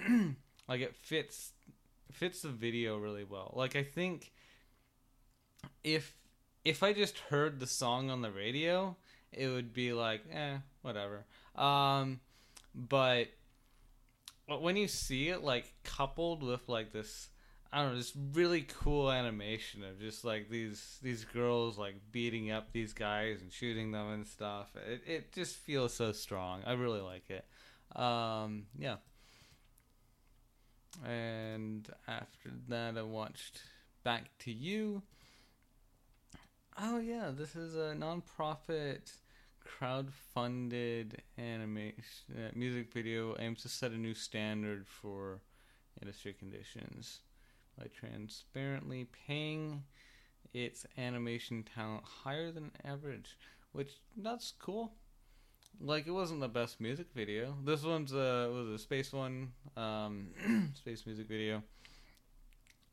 [0.69, 1.53] like it fits
[2.13, 3.53] fits the video really well.
[3.57, 4.33] Like I think
[5.85, 6.15] if
[6.65, 8.97] if I just heard the song on the radio,
[9.33, 11.25] it would be like, eh, whatever.
[11.55, 12.21] Um,
[12.75, 13.29] but
[14.49, 17.29] when you see it like coupled with like this
[17.73, 22.51] I don't know, this really cool animation of just like these these girls like beating
[22.51, 24.69] up these guys and shooting them and stuff.
[24.77, 26.63] It it just feels so strong.
[26.67, 27.45] I really like it.
[27.99, 28.97] Um, yeah.
[31.05, 33.61] And after that, I watched
[34.05, 35.03] Back to You.
[36.79, 39.11] Oh yeah, this is a non-profit
[39.65, 41.95] crowd-funded animation
[42.37, 45.41] uh, music video aims to set a new standard for
[46.01, 47.21] industry conditions
[47.79, 49.83] by transparently paying
[50.53, 53.37] its animation talent higher than average,
[53.73, 54.95] which that's cool.
[55.81, 57.55] Like it wasn't the best music video.
[57.65, 60.29] This one's a was a space one, um,
[60.75, 61.63] space music video.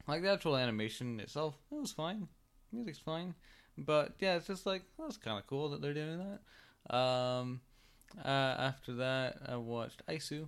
[0.08, 2.28] Like the actual animation itself, it was fine.
[2.74, 3.36] Music's fine,
[3.78, 6.96] but yeah, it's just like that's kind of cool that they're doing that.
[6.96, 7.62] Um,
[8.24, 10.48] uh, after that, I watched Aisu.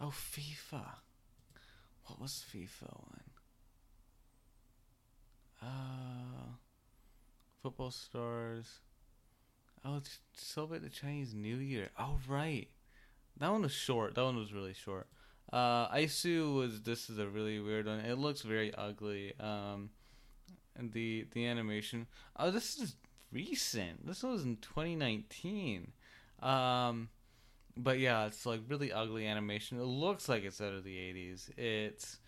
[0.00, 0.84] Oh, FIFA.
[2.08, 3.20] What was FIFA one?
[5.62, 6.52] Uh,
[7.62, 8.80] football stars.
[9.84, 10.00] Oh,
[10.34, 11.90] celebrate the Chinese New Year.
[11.98, 12.68] Oh, right.
[13.38, 14.14] That one was short.
[14.14, 15.06] That one was really short.
[15.52, 16.82] Uh, Aisu was.
[16.82, 18.00] This is a really weird one.
[18.00, 19.34] It looks very ugly.
[19.38, 19.90] Um,
[20.76, 22.06] and the the animation.
[22.36, 22.96] Oh, this is
[23.32, 24.06] recent.
[24.06, 25.92] This was in 2019.
[26.42, 27.08] Um,
[27.78, 29.78] but yeah, it's like really ugly animation.
[29.78, 31.50] It looks like it's out of the 80s.
[31.56, 32.18] It's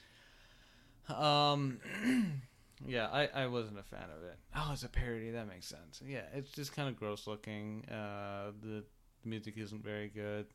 [1.09, 1.81] um
[2.87, 4.39] yeah, I I wasn't a fan of it.
[4.55, 5.31] Oh, it's a parody.
[5.31, 6.01] That makes sense.
[6.07, 7.85] Yeah, it's just kind of gross looking.
[7.91, 8.85] Uh the,
[9.23, 10.47] music isn't very good.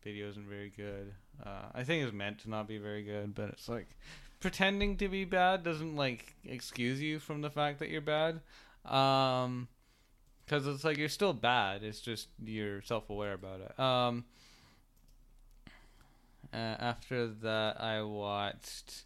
[0.00, 1.12] The video isn't very good.
[1.44, 3.88] Uh I think it's meant to not be very good, but it's like
[4.40, 8.40] pretending to be bad doesn't like excuse you from the fact that you're bad.
[8.84, 9.68] Um
[10.48, 11.82] because it's like you're still bad.
[11.82, 13.78] It's just you're self aware about it.
[13.78, 14.24] Um,
[16.52, 19.04] uh, after that, I watched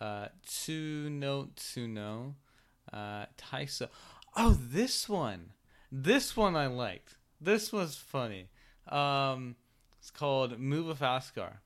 [0.00, 2.34] uh, Tsuno Tsuno,
[2.92, 3.88] uh, Taisa.
[4.36, 5.52] Oh, this one,
[5.90, 7.16] this one I liked.
[7.40, 8.48] This was funny.
[8.88, 9.56] Um,
[9.98, 11.60] it's called Move of Askar.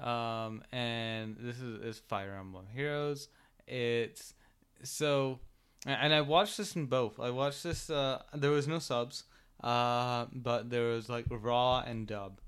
[0.00, 3.28] Um, and this is, is Fire Emblem Heroes.
[3.66, 4.34] It's
[4.82, 5.40] so
[5.86, 7.18] and I watched this in both.
[7.18, 7.90] I watched this.
[7.90, 9.24] Uh, there was no subs,
[9.62, 12.40] uh, but there was like raw and dub.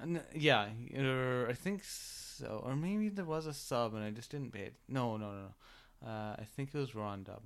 [0.00, 4.30] And yeah, or I think so, or maybe there was a sub and I just
[4.30, 4.74] didn't pay it.
[4.88, 6.08] No, no, no, no.
[6.08, 7.42] Uh, I think it was raw and dub.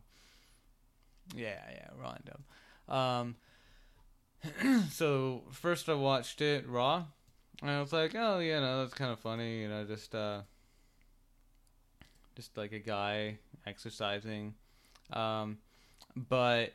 [1.34, 3.36] Yeah, yeah, raw and dub.
[4.64, 7.04] Um, so first I watched it raw,
[7.62, 10.42] and I was like, oh, yeah, no, that's kind of funny, you know, just uh,
[12.36, 14.54] just like a guy exercising
[15.12, 15.58] um,
[16.16, 16.72] but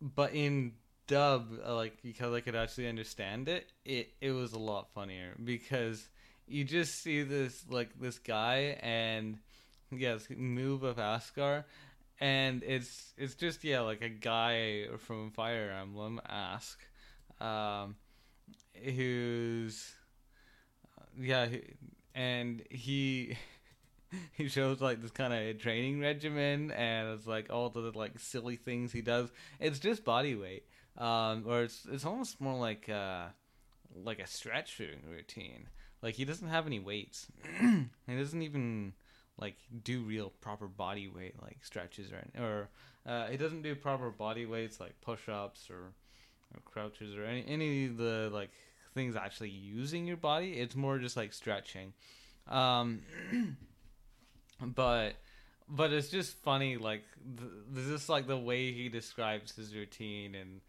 [0.00, 0.72] but in
[1.06, 5.34] dub, uh, like because I could actually understand it, it it was a lot funnier
[5.42, 6.08] because
[6.46, 9.38] you just see this like this guy and
[9.90, 11.64] yes, move of Askar,
[12.20, 16.78] and it's it's just yeah like a guy from Fire Emblem Ask,
[17.40, 17.96] um,
[18.74, 19.92] who's
[21.20, 21.62] yeah, he,
[22.14, 23.36] and he
[24.32, 28.56] he shows like this kind of training regimen, and it's like all the like silly
[28.56, 29.30] things he does.
[29.60, 30.64] It's just body weight,
[30.96, 33.26] um, or it's it's almost more like uh,
[33.94, 35.68] like a stretching routine.
[36.02, 37.26] Like he doesn't have any weights.
[37.60, 38.94] he doesn't even
[39.38, 42.68] like do real proper body weight like stretches or or
[43.06, 45.92] uh, he doesn't do proper body weights like push ups or,
[46.54, 48.50] or crouches or any any of the like
[48.94, 50.52] things actually using your body.
[50.52, 51.92] It's more just like stretching.
[52.48, 53.02] Um,
[54.60, 55.14] but
[55.68, 57.04] but it's just funny like
[57.38, 60.60] th- just like the way he describes his routine and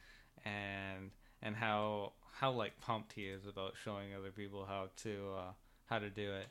[0.45, 5.52] and and how how like pumped he is about showing other people how to uh,
[5.86, 6.47] how to do it.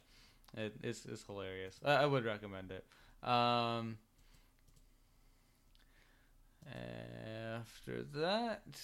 [0.56, 1.78] it it's it's hilarious.
[1.84, 2.84] I, I would recommend it.
[3.26, 3.98] Um,
[7.58, 8.80] after that,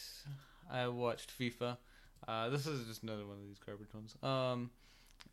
[0.70, 1.76] I watched FIFA.
[2.26, 4.16] Uh, this is just another one of these garbage ones.
[4.22, 4.70] Um,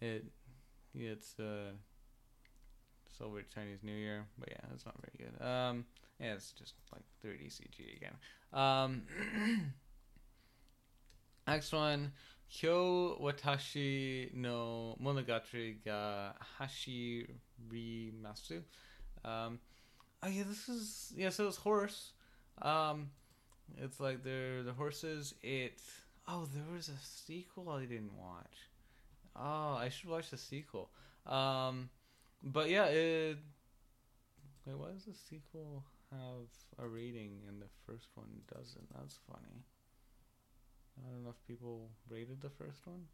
[0.02, 0.26] it
[0.94, 1.72] it's uh
[3.18, 5.46] celebrate Chinese New Year, but yeah, it's not very good.
[5.46, 5.86] Um,
[6.20, 8.14] yeah, it's just like 3D CG again.
[8.54, 9.04] Um,
[11.48, 12.12] next one,
[12.50, 17.28] Kyo Watashi no Monogatari ga Hashirimasu.
[19.24, 19.60] Um,
[20.24, 21.30] oh yeah, this is yeah.
[21.30, 22.12] So it's horse.
[22.62, 23.12] Um,
[23.78, 25.34] it's like they're the horses.
[25.42, 25.80] It
[26.28, 28.70] oh, there was a sequel I didn't watch.
[29.36, 30.90] Oh, I should watch the sequel.
[31.26, 31.90] Um,
[32.44, 33.38] but yeah, it.
[34.66, 38.88] Wait, why does the sequel have a rating and the first one doesn't?
[38.94, 39.64] That's funny.
[41.00, 43.06] I don't know if people rated the first one.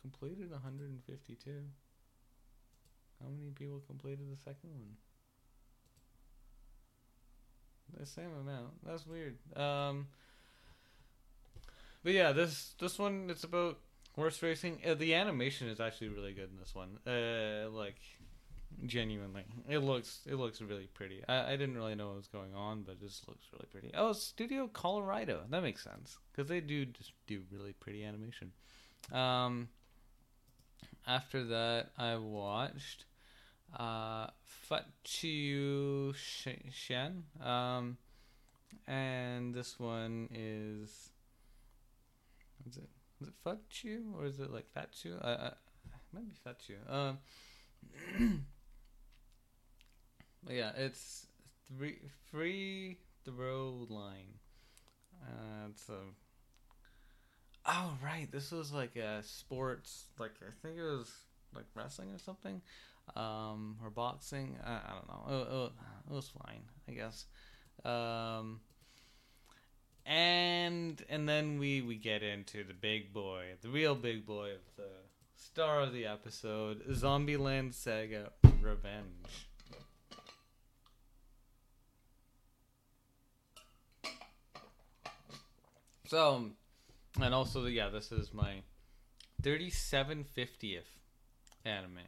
[0.00, 1.50] Completed 152.
[3.20, 4.96] How many people completed the second one?
[7.98, 8.84] The same amount.
[8.84, 9.38] That's weird.
[9.56, 10.08] Um,
[12.04, 13.78] but yeah, this this one it's about
[14.18, 14.80] horse racing.
[14.86, 16.98] Uh, the animation is actually really good in this one.
[17.06, 18.00] Uh, like
[18.84, 21.22] genuinely, it looks it looks really pretty.
[21.28, 23.92] I, I didn't really know what was going on, but it just looks really pretty.
[23.94, 25.48] Oh, Studio Colorido.
[25.48, 28.52] That makes sense because they do just do really pretty animation.
[29.12, 29.68] Um,
[31.06, 33.04] after that, I watched
[33.78, 34.26] uh,
[34.68, 37.24] Fachiu Shen.
[37.42, 37.96] Um,
[38.86, 41.10] and this one is.
[42.64, 42.88] What's it?
[43.20, 45.20] Is it Fachu or is it like Fatchu?
[45.20, 45.50] Uh, uh,
[45.92, 46.92] it might be Fatchu.
[46.92, 47.18] Um,
[50.48, 51.26] yeah, it's
[51.66, 51.98] three
[52.30, 54.38] free throw line.
[55.22, 55.98] Uh, it's a.
[57.66, 61.10] Oh right, this was like a sports, like I think it was
[61.54, 62.62] like wrestling or something,
[63.16, 64.56] um, or boxing.
[64.64, 65.36] I, I don't know.
[65.36, 65.72] It, it,
[66.12, 67.26] it was fine, I guess.
[67.84, 68.60] Um,
[70.08, 74.76] and and then we we get into the big boy, the real big boy of
[74.76, 74.88] the
[75.36, 78.30] star of the episode, Zombieland Saga
[78.62, 79.46] Revenge.
[86.06, 86.52] So,
[87.20, 88.62] and also yeah, this is my
[89.42, 90.80] 3750th
[91.66, 91.98] anime,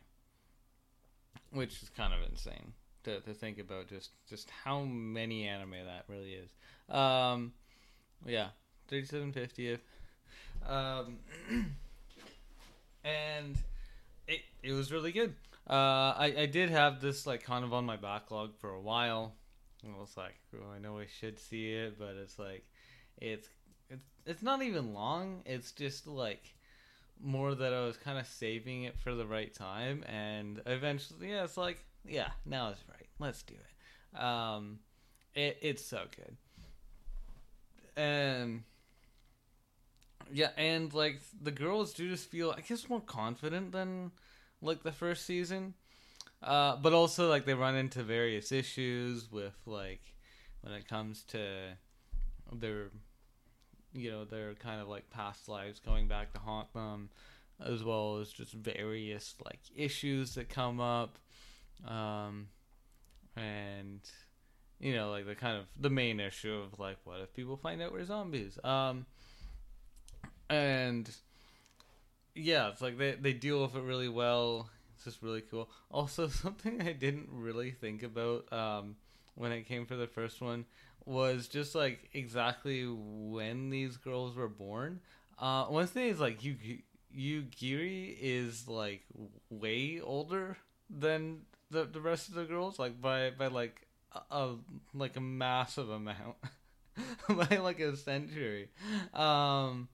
[1.53, 2.73] which is kind of insane
[3.05, 6.51] to, to think about just just how many anime that really is.
[6.89, 7.53] Um,
[8.27, 8.49] yeah,
[8.89, 9.81] thirty seven fiftieth.
[10.67, 11.19] Um,
[13.05, 13.57] and
[14.27, 15.35] it it was really good.
[15.69, 19.35] Uh, I I did have this like kind of on my backlog for a while.
[19.85, 22.65] I was like, oh, I know I should see it, but it's like,
[23.19, 23.49] it's
[23.89, 25.43] it's it's not even long.
[25.47, 26.55] It's just like
[27.23, 31.45] more that I was kind of saving it for the right time, and eventually, yeah,
[31.45, 33.07] it's like, yeah, now is right.
[33.19, 34.21] Let's do it.
[34.21, 34.81] Um,
[35.35, 36.37] it it's so good
[38.01, 38.63] and
[40.33, 44.13] yeah, and like the girls do just feel, I guess, more confident than
[44.63, 45.75] like the first season.
[46.43, 50.01] Uh, but also like they run into various issues with like
[50.63, 51.77] when it comes to
[52.53, 52.91] their
[53.93, 57.11] you know their kind of like past lives going back to haunt them
[57.65, 61.19] as well as just various like issues that come up
[61.87, 62.47] um
[63.37, 64.01] and
[64.81, 67.83] you know, like the kind of the main issue of like, what if people find
[67.83, 68.59] out we're zombies?
[68.64, 69.07] Um,
[70.49, 71.09] and
[72.35, 74.70] yeah, it's like they they deal with it really well.
[74.95, 75.68] It's just really cool.
[75.91, 78.97] Also, something I didn't really think about um,
[79.35, 80.64] when it came for the first one
[81.05, 85.01] was just like exactly when these girls were born.
[85.39, 86.57] Uh, one thing is like you
[87.16, 89.03] Yugiri is like
[89.51, 90.57] way older
[90.89, 93.87] than the the rest of the girls, like by by like
[94.31, 94.55] a
[94.95, 96.37] like a massive amount
[97.29, 98.69] by like a century.
[99.15, 99.89] Um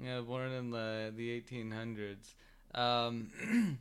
[0.00, 2.34] Yeah, born in the the 1800s.
[2.74, 3.30] Um,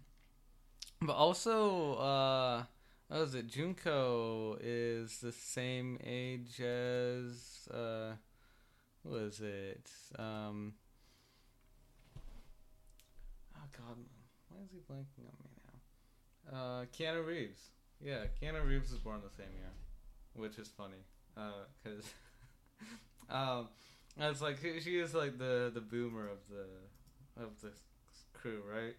[1.02, 2.64] but also, uh,
[3.08, 3.48] what was it?
[3.48, 8.14] Junko is the same age as uh,
[9.04, 9.90] who was it?
[10.18, 10.74] Um,
[13.58, 13.98] oh God,
[14.50, 16.58] why is he blanking on me now?
[16.58, 17.72] Uh, Keanu Reeves.
[18.04, 19.72] Yeah, Keanu Reeves was born the same year,
[20.36, 21.04] which is funny,
[21.84, 22.06] because
[23.30, 23.70] um,
[24.18, 27.72] it's like she is like the the boomer of the of the
[28.34, 28.96] crew, right?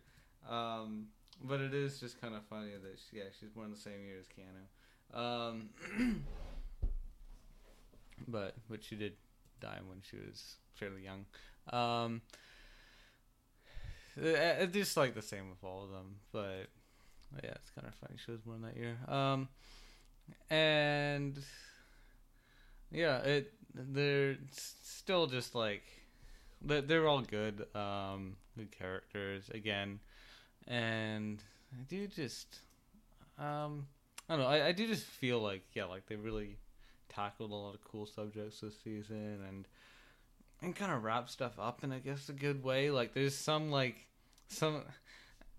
[0.48, 1.08] Um,
[1.44, 4.18] but it is just kind of funny that she, yeah she's born the same year
[4.18, 5.18] as Keanu.
[5.18, 5.70] Um,
[8.28, 9.14] but but she did
[9.60, 11.26] die when she was fairly young.
[11.70, 12.22] Um,
[14.22, 16.68] I, I just like the same with all of them, but
[17.42, 18.16] yeah, it's kind of funny.
[18.24, 18.96] She was born that year.
[19.08, 19.48] Um,
[20.50, 21.38] and
[22.90, 25.82] yeah, it they're still just like
[26.62, 30.00] they're, they're all good, um, good characters again,
[30.66, 32.60] and I do just
[33.38, 33.86] um,
[34.28, 34.48] I don't know.
[34.48, 36.56] I, I do just feel like yeah, like they really
[37.08, 39.64] tackled a lot of cool subjects this season and
[40.62, 42.90] and kind of wrap stuff up in I guess a good way.
[42.90, 43.96] Like there's some like
[44.48, 44.82] some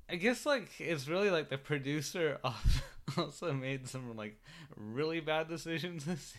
[0.10, 2.39] I guess like it's really like the producer
[3.18, 4.41] also made some like
[4.76, 6.38] really bad decisions this,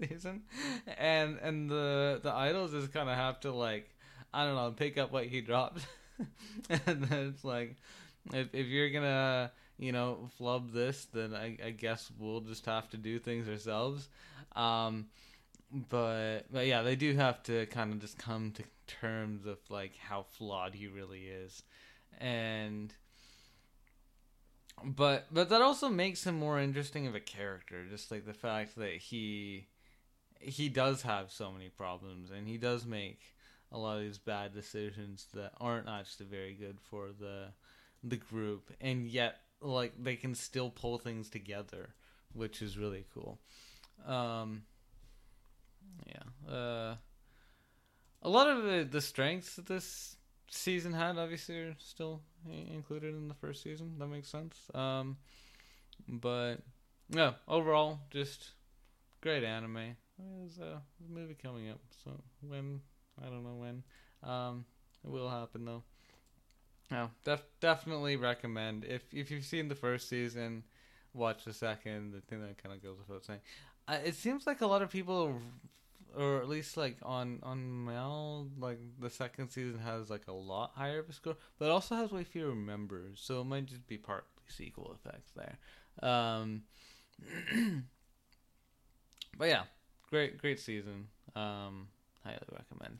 [0.00, 0.42] season,
[0.98, 3.90] and and the the idols just kind of have to like
[4.32, 5.86] I don't know pick up what he dropped,
[6.70, 7.76] and then it's like
[8.32, 12.88] if if you're gonna you know flub this, then I, I guess we'll just have
[12.90, 14.08] to do things ourselves.
[14.56, 15.06] Um,
[15.90, 19.96] but but yeah, they do have to kind of just come to terms of like
[19.96, 21.62] how flawed he really is,
[22.18, 22.94] and
[24.84, 28.76] but but that also makes him more interesting of a character just like the fact
[28.76, 29.66] that he
[30.40, 33.20] he does have so many problems and he does make
[33.70, 37.46] a lot of these bad decisions that aren't actually very good for the
[38.02, 41.94] the group and yet like they can still pull things together
[42.32, 43.38] which is really cool.
[44.06, 44.62] Um
[46.06, 46.96] yeah uh
[48.22, 50.16] a lot of the, the strengths that this
[50.54, 52.20] season had obviously are still
[52.72, 53.94] included in the first season.
[53.98, 54.56] That makes sense.
[54.74, 55.16] Um,
[56.08, 56.56] but
[57.08, 58.50] yeah, overall, just
[59.20, 59.96] great anime.
[60.18, 62.12] There's a movie coming up, so
[62.46, 62.80] when
[63.20, 63.82] I don't know when.
[64.22, 64.64] Um,
[65.04, 65.82] it will happen though.
[66.90, 70.64] No, def- definitely recommend if if you've seen the first season,
[71.14, 72.14] watch the second.
[72.16, 73.40] I think that kind of goes without saying.
[73.88, 75.40] Uh, it seems like a lot of people
[76.16, 80.72] or at least like on on MAL, like the second season has like a lot
[80.74, 83.96] higher of a score, but also has way fewer members, so it might just be
[83.96, 85.58] partly sequel effects there.
[86.02, 86.62] Um,
[89.38, 89.64] but yeah,
[90.10, 91.08] great great season.
[91.34, 91.88] Um,
[92.24, 92.98] highly recommend.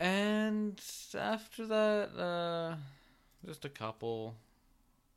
[0.00, 0.80] And
[1.14, 2.76] after that, uh,
[3.46, 4.34] just a couple,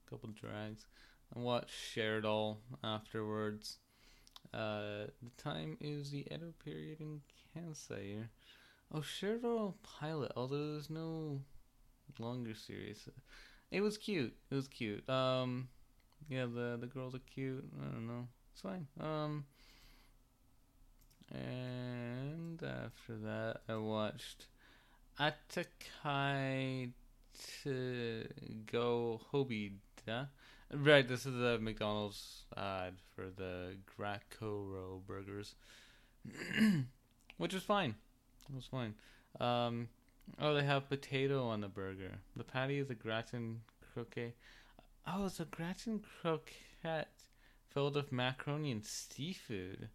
[0.09, 0.85] couple drags.
[1.35, 3.77] I watched Shared All afterwards.
[4.55, 7.21] Uh, the time is the Edo period in
[7.53, 8.23] Kansai.
[8.93, 11.41] Oh, Sheridan Pilot, although there's no
[12.19, 13.09] longer series.
[13.71, 14.33] It was cute.
[14.49, 15.07] It was cute.
[15.09, 15.67] Um,
[16.29, 17.65] yeah, the the girls are cute.
[17.81, 18.27] I don't know.
[18.53, 18.87] It's fine.
[19.01, 19.45] Um,
[21.33, 24.47] and after that, I watched
[25.19, 26.91] Atakai
[27.63, 28.27] to
[28.71, 30.29] Go Hobida.
[30.73, 35.55] Right, this is a McDonald's ad for the Grakuro burgers,
[37.37, 37.95] which is fine.
[38.49, 38.95] It was fine.
[39.39, 39.89] Um,
[40.39, 42.11] oh, they have potato on the burger.
[42.35, 43.61] The patty is a gratin
[43.93, 44.35] croquette.
[45.07, 47.23] Oh, it's a gratin croquette
[47.69, 49.89] filled with macaroni and seafood.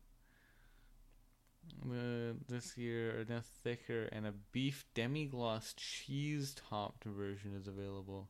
[1.84, 8.28] Uh, this year, a thicker and a beef demi-gloss cheese-topped version is available.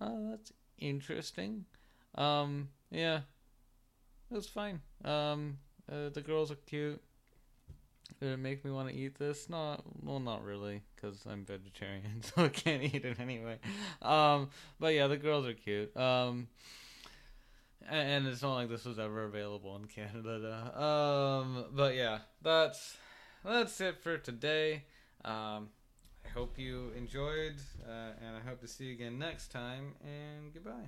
[0.00, 1.64] Oh, that's interesting.
[2.14, 3.20] Um, yeah,
[4.30, 4.80] it was fine.
[5.04, 5.58] Um,
[5.90, 7.00] uh, the girls are cute.
[8.20, 9.50] Did it make me want to eat this?
[9.50, 13.58] Not well, not really, because I'm vegetarian, so I can't eat it anyway.
[14.00, 14.50] Um,
[14.80, 15.94] but yeah, the girls are cute.
[15.96, 16.48] Um,
[17.88, 20.80] and, and it's not like this was ever available in Canada.
[20.80, 22.96] Um, but yeah, that's
[23.44, 24.84] that's it for today.
[25.24, 25.68] Um,
[26.36, 27.54] hope you enjoyed,
[27.88, 29.94] uh, and I hope to see you again next time.
[30.04, 30.84] And goodbye.